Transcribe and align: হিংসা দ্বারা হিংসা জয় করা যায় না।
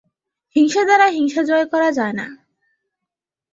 হিংসা 0.55 0.81
দ্বারা 0.83 1.07
হিংসা 1.07 1.41
জয় 1.43 1.65
করা 1.65 1.89
যায় 1.91 2.13
না। 2.13 2.25